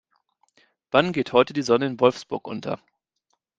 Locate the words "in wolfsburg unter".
1.85-2.79